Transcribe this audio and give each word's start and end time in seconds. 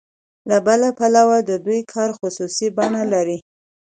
له 0.49 0.57
بل 0.65 0.81
پلوه 0.97 1.37
د 1.49 1.51
دوی 1.65 1.81
کار 1.93 2.09
خصوصي 2.19 2.67
بڼه 2.77 3.03
لري 3.13 3.37